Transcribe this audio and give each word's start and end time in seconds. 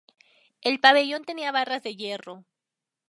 El 0.63 0.79
pabellón 0.79 1.25
tenía 1.25 1.51
barras 1.51 1.83
de 1.83 1.95
hierro. 1.95 2.43